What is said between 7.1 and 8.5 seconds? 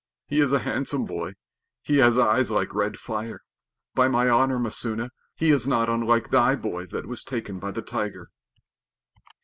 taken by the tiger."